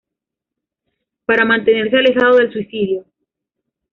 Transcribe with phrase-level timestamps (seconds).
[1.27, 3.05] Para mantenerse alejado del suicidio.